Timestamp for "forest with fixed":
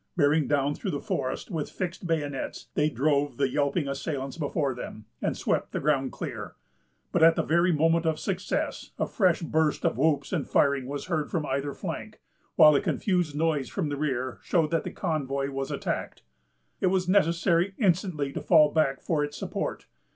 0.99-2.07